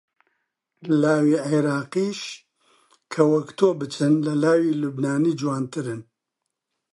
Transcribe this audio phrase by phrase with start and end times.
[1.01, 2.21] لاوی عێراقیش
[3.11, 6.01] کە وەک تۆ بچن، لە لاوی لوبنانی جوانترن